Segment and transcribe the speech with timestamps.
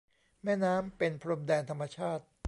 [0.43, 2.23] แม่น้ำเป็นพรมแดนธรรมชาติ